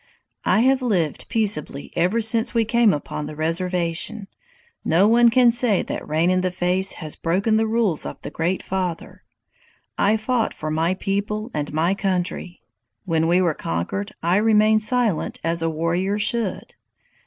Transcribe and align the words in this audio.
"I 0.45 0.61
have 0.61 0.81
lived 0.81 1.29
peaceably 1.29 1.91
ever 1.95 2.21
since 2.21 2.55
we 2.55 2.65
came 2.65 2.91
upon 2.91 3.27
the 3.27 3.35
reservation. 3.35 4.27
No 4.83 5.07
one 5.07 5.29
can 5.29 5.51
say 5.51 5.83
that 5.83 6.07
Rain 6.07 6.31
in 6.31 6.41
the 6.41 6.49
Face 6.49 6.93
has 6.93 7.15
broken 7.15 7.55
the 7.57 7.67
rules 7.67 8.03
of 8.03 8.19
the 8.23 8.31
Great 8.31 8.63
Father. 8.63 9.21
I 9.99 10.17
fought 10.17 10.55
for 10.55 10.71
my 10.71 10.95
people 10.95 11.51
and 11.53 11.71
my 11.71 11.93
country. 11.93 12.63
When 13.05 13.27
we 13.27 13.43
were 13.43 13.53
conquered 13.53 14.15
I 14.23 14.37
remained 14.37 14.81
silent, 14.81 15.39
as 15.43 15.61
a 15.61 15.69
warrior 15.69 16.17
should. 16.17 16.73